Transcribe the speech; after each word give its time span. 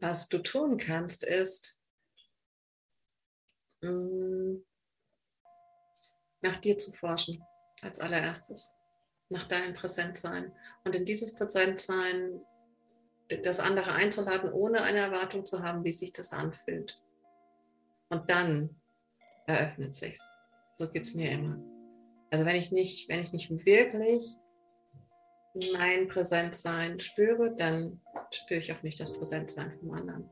was 0.00 0.28
du 0.28 0.38
tun 0.38 0.76
kannst, 0.76 1.24
ist, 1.24 1.80
mm, 3.82 4.56
nach 6.42 6.56
dir 6.58 6.76
zu 6.78 6.92
forschen 6.92 7.42
als 7.82 7.98
allererstes, 7.98 8.74
nach 9.28 9.44
deinem 9.44 9.74
Präsentsein. 9.74 10.52
Und 10.84 10.94
in 10.94 11.04
dieses 11.04 11.34
Präsentsein 11.34 12.40
das 13.42 13.58
andere 13.58 13.92
einzuladen, 13.92 14.52
ohne 14.52 14.82
eine 14.82 14.98
Erwartung 14.98 15.44
zu 15.44 15.62
haben, 15.62 15.84
wie 15.84 15.92
sich 15.92 16.12
das 16.12 16.32
anfühlt. 16.32 17.02
Und 18.08 18.30
dann 18.30 18.80
eröffnet 19.46 19.94
sich's. 19.94 20.38
So 20.74 20.88
geht 20.88 21.02
es 21.02 21.14
mir 21.14 21.32
immer. 21.32 21.58
Also 22.30 22.44
wenn 22.44 22.56
ich 22.56 22.70
nicht, 22.70 23.08
wenn 23.08 23.20
ich 23.20 23.32
nicht 23.32 23.50
wirklich 23.50 24.36
mein 25.72 26.06
Präsenzsein 26.08 27.00
spüre, 27.00 27.54
dann 27.54 28.00
spüre 28.34 28.60
ich 28.60 28.72
auch 28.72 28.82
nicht 28.82 29.00
das 29.00 29.16
Präsenzsein 29.16 29.72
vom 29.78 29.92
anderen. 29.92 30.28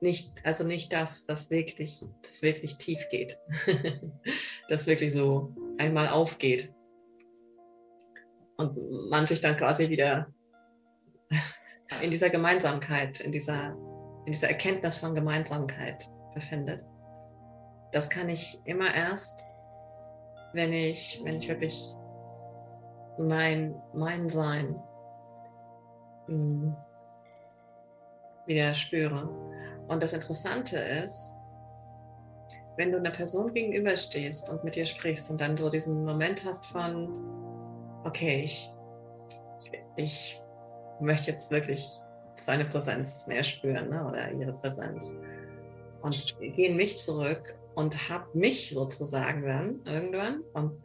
Nicht, 0.00 0.32
also 0.44 0.64
nicht 0.64 0.92
das, 0.92 1.24
das 1.24 1.50
wirklich, 1.50 2.04
das 2.22 2.42
wirklich 2.42 2.76
tief 2.76 3.08
geht. 3.10 3.38
das 4.68 4.86
wirklich 4.86 5.12
so 5.12 5.54
einmal 5.78 6.08
aufgeht. 6.08 6.72
Und 8.58 8.76
man 9.10 9.26
sich 9.26 9.40
dann 9.40 9.56
quasi 9.56 9.88
wieder 9.88 10.28
in 12.02 12.10
dieser 12.10 12.30
Gemeinsamkeit, 12.30 13.20
in 13.20 13.32
dieser, 13.32 13.70
in 14.26 14.32
dieser 14.32 14.48
Erkenntnis 14.48 14.98
von 14.98 15.14
Gemeinsamkeit 15.14 16.06
befindet. 16.34 16.84
Das 17.92 18.10
kann 18.10 18.28
ich 18.28 18.60
immer 18.64 18.94
erst, 18.94 19.44
wenn 20.52 20.72
ich, 20.72 21.20
wenn 21.24 21.36
ich 21.36 21.48
wirklich 21.48 21.94
mein, 23.18 23.74
mein 23.94 24.28
Sein 24.28 24.76
mh, 26.28 26.34
hm, 26.34 26.76
wieder 28.46 28.74
spüre. 28.74 29.28
Und 29.88 30.02
das 30.02 30.12
Interessante 30.12 30.76
ist, 30.76 31.32
wenn 32.76 32.92
du 32.92 32.98
einer 32.98 33.10
Person 33.10 33.52
gegenüberstehst 33.54 34.50
und 34.50 34.64
mit 34.64 34.76
ihr 34.76 34.86
sprichst 34.86 35.30
und 35.30 35.40
dann 35.40 35.56
so 35.56 35.70
diesen 35.70 36.04
Moment 36.04 36.44
hast 36.44 36.66
von, 36.66 37.08
okay, 38.04 38.42
ich, 38.44 38.72
ich 39.96 40.40
möchte 41.00 41.30
jetzt 41.30 41.50
wirklich 41.50 41.88
seine 42.34 42.64
Präsenz 42.66 43.26
mehr 43.26 43.44
spüren 43.44 43.88
ne, 43.88 44.06
oder 44.06 44.30
ihre 44.32 44.52
Präsenz. 44.52 45.12
Und 46.02 46.36
gehe 46.38 46.68
in 46.68 46.76
mich 46.76 46.98
zurück 46.98 47.56
und 47.74 48.08
habe 48.08 48.26
mich 48.34 48.70
sozusagen 48.70 49.42
dann 49.42 49.80
irgendwann 49.84 50.42
und 50.52 50.82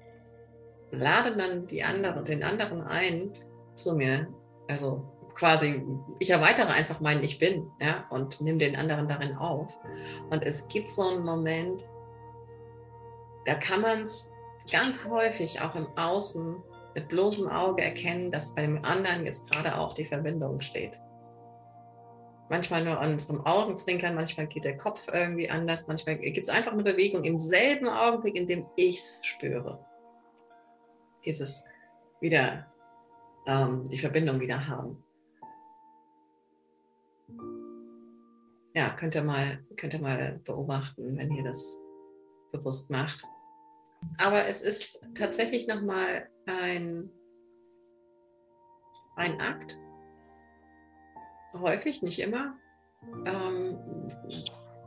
lade 0.91 1.35
dann 1.35 1.67
die 1.67 1.83
anderen, 1.83 2.25
den 2.25 2.43
anderen 2.43 2.81
ein 2.81 3.31
zu 3.75 3.95
mir. 3.95 4.27
Also 4.67 5.05
quasi, 5.35 5.83
ich 6.19 6.29
erweitere 6.29 6.69
einfach 6.69 6.99
meinen 6.99 7.23
Ich 7.23 7.39
bin 7.39 7.71
ja, 7.79 8.05
und 8.09 8.41
nehme 8.41 8.59
den 8.59 8.75
anderen 8.75 9.07
darin 9.07 9.35
auf. 9.35 9.77
Und 10.29 10.43
es 10.43 10.67
gibt 10.67 10.89
so 10.89 11.03
einen 11.03 11.23
Moment, 11.23 11.83
da 13.45 13.55
kann 13.55 13.81
man 13.81 14.01
es 14.01 14.33
ganz 14.71 15.05
häufig 15.05 15.61
auch 15.61 15.75
im 15.75 15.87
Außen 15.97 16.61
mit 16.93 17.07
bloßem 17.07 17.47
Auge 17.47 17.83
erkennen, 17.83 18.31
dass 18.31 18.53
bei 18.53 18.61
dem 18.61 18.83
anderen 18.83 19.25
jetzt 19.25 19.51
gerade 19.51 19.77
auch 19.77 19.93
die 19.93 20.05
Verbindung 20.05 20.59
steht. 20.59 20.99
Manchmal 22.49 22.83
nur 22.83 22.99
an 22.99 23.17
so 23.17 23.33
einem 23.33 23.45
Augenzwinkern, 23.45 24.13
manchmal 24.13 24.47
geht 24.47 24.65
der 24.65 24.75
Kopf 24.75 25.07
irgendwie 25.11 25.49
anders, 25.49 25.87
manchmal 25.87 26.17
gibt 26.17 26.45
es 26.45 26.49
einfach 26.49 26.73
eine 26.73 26.83
Bewegung 26.83 27.23
im 27.23 27.39
selben 27.39 27.87
Augenblick, 27.87 28.35
in 28.35 28.47
dem 28.47 28.65
ich 28.75 28.97
es 28.97 29.21
spüre. 29.23 29.79
Dieses 31.25 31.63
wieder, 32.19 32.67
ähm, 33.47 33.87
die 33.89 33.97
Verbindung 33.97 34.41
wieder 34.41 34.67
haben. 34.67 35.01
Ja, 38.73 38.89
könnt 38.91 39.15
ihr 39.15 39.23
mal, 39.23 39.59
könnt 39.75 39.93
ihr 39.93 40.01
mal 40.01 40.39
beobachten, 40.45 41.17
wenn 41.17 41.31
ihr 41.31 41.43
das 41.43 41.77
bewusst 42.51 42.89
macht. 42.89 43.23
Aber 44.17 44.47
es 44.47 44.61
ist 44.61 45.05
tatsächlich 45.15 45.67
nochmal 45.67 46.29
ein, 46.45 47.09
ein 49.15 49.39
Akt, 49.41 49.79
häufig, 51.53 52.01
nicht 52.01 52.19
immer, 52.19 52.57
ähm, 53.25 53.77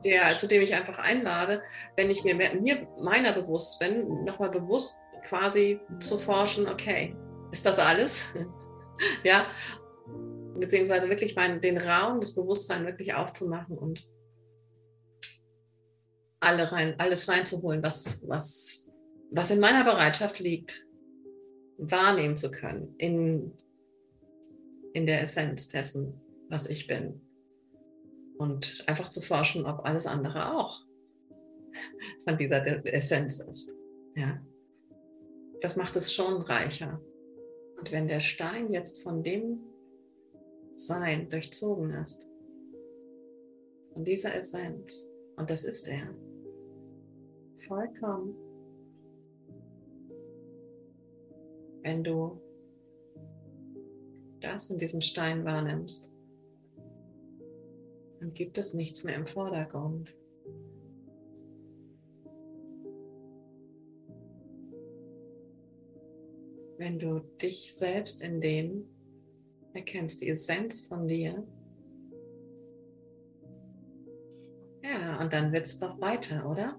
der, 0.05 0.31
zu 0.31 0.47
dem 0.47 0.63
ich 0.63 0.75
einfach 0.75 0.99
einlade, 0.99 1.63
wenn 1.97 2.11
ich 2.11 2.25
mir, 2.25 2.35
mir 2.35 2.89
meiner 3.01 3.33
bewusst 3.33 3.79
bin, 3.79 4.25
nochmal 4.25 4.51
bewusst 4.51 5.01
quasi 5.25 5.81
zu 5.99 6.19
forschen, 6.19 6.69
okay, 6.69 7.17
ist 7.53 7.65
das 7.65 7.79
alles? 7.79 8.27
ja, 9.25 9.47
beziehungsweise 10.59 11.09
wirklich 11.09 11.35
mein, 11.35 11.61
den 11.61 11.79
Raum 11.79 12.21
des 12.21 12.35
Bewusstseins 12.35 12.87
wirklich 12.87 13.15
aufzumachen 13.15 13.77
und 13.77 14.07
alle 16.41 16.71
rein, 16.71 16.95
alles 16.99 17.29
reinzuholen, 17.29 17.83
was, 17.83 18.27
was, 18.29 18.93
was 19.31 19.51
in 19.51 19.61
meiner 19.61 19.85
Bereitschaft 19.85 20.39
liegt, 20.39 20.87
wahrnehmen 21.79 22.37
zu 22.37 22.51
können, 22.51 22.95
in, 22.99 23.53
in 24.93 25.07
der 25.07 25.23
Essenz 25.23 25.69
dessen, 25.69 26.21
was 26.49 26.67
ich 26.67 26.87
bin. 26.87 27.21
Und 28.37 28.85
einfach 28.87 29.09
zu 29.09 29.21
forschen, 29.21 29.65
ob 29.65 29.85
alles 29.85 30.07
andere 30.07 30.55
auch 30.55 30.85
von 32.25 32.37
dieser 32.37 32.85
Essenz 32.87 33.39
ist. 33.39 33.73
Ja. 34.17 34.41
Das 35.61 35.77
macht 35.77 35.97
es 35.97 36.13
schon 36.13 36.43
reicher. 36.43 37.01
Und 37.79 37.91
wenn 37.93 38.09
der 38.09 38.21
Stein 38.21 38.73
jetzt 38.73 39.03
von 39.03 39.23
dem 39.23 39.61
Sein 40.77 41.31
durchzogen 41.31 41.91
ist, 41.95 42.29
von 43.93 44.05
dieser 44.05 44.35
Essenz, 44.35 45.09
und 45.37 45.49
das 45.49 45.65
ist 45.65 45.87
er, 45.87 46.15
vollkommen, 47.59 48.35
wenn 51.83 52.03
du 52.03 52.41
das 54.41 54.71
in 54.71 54.79
diesem 54.79 55.01
Stein 55.01 55.45
wahrnimmst, 55.45 56.15
dann 58.21 58.35
gibt 58.35 58.59
es 58.59 58.75
nichts 58.75 59.05
mehr 59.05 59.17
im 59.17 59.27
Vordergrund. 59.27 60.15
Wenn 66.79 66.99
du 66.99 67.21
dich 67.41 67.75
selbst 67.75 68.23
in 68.23 68.41
dem 68.41 68.89
erkennst, 69.75 70.21
die 70.21 70.29
Essenz 70.29 70.87
von 70.87 71.07
dir, 71.07 71.47
ja, 74.83 75.21
und 75.21 75.33
dann 75.33 75.53
wird 75.53 75.67
es 75.67 75.79
doch 75.79 76.01
weiter, 76.01 76.49
oder? 76.51 76.79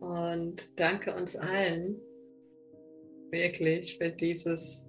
Und 0.00 0.68
danke 0.76 1.14
uns 1.14 1.34
allen 1.34 2.00
wirklich 3.30 3.98
für 3.98 4.10
dieses 4.10 4.88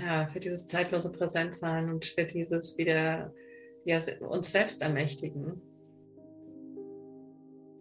ja, 0.00 0.26
für 0.26 0.40
dieses 0.40 0.66
zeitlose 0.66 1.10
Präsentsein 1.12 1.88
und 1.90 2.04
für 2.04 2.24
dieses 2.24 2.76
wieder 2.76 3.32
ja, 3.84 4.00
uns 4.20 4.52
selbst 4.52 4.82
ermächtigen. 4.82 5.62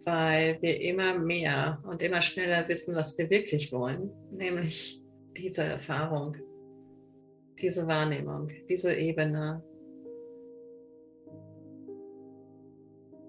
Weil 0.04 0.62
wir 0.62 0.80
immer 0.82 1.18
mehr 1.18 1.82
und 1.90 2.02
immer 2.02 2.22
schneller 2.22 2.68
wissen, 2.68 2.96
was 2.96 3.18
wir 3.18 3.30
wirklich 3.30 3.72
wollen, 3.72 4.12
nämlich 4.32 5.05
diese 5.38 5.64
Erfahrung, 5.64 6.36
diese 7.60 7.88
Wahrnehmung, 7.88 8.50
diese 8.70 8.96
Ebene 8.96 9.64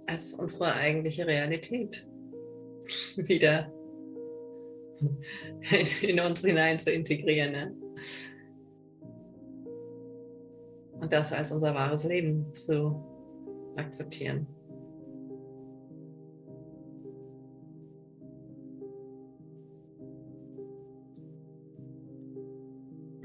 als 0.07 0.35
unsere 0.35 0.73
eigentliche 0.75 1.27
Realität 1.27 2.07
wieder 3.17 3.73
in 6.03 6.21
uns 6.21 6.43
hinein 6.43 6.79
zu 6.79 6.93
integrieren. 6.93 7.53
Ne? 7.53 7.77
und 11.01 11.13
das 11.13 11.33
als 11.33 11.53
unser 11.53 11.75
wahres 11.75 12.05
Leben 12.05 12.55
zu 12.55 13.05
akzeptieren. 13.77 14.47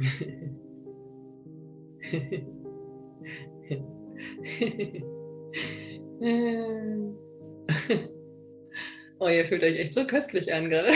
oh, 9.19 9.27
ihr 9.27 9.45
fühlt 9.45 9.63
euch 9.63 9.80
echt 9.80 9.94
so 9.94 10.07
köstlich 10.07 10.51
an 10.53 10.69
gerade. 10.69 10.89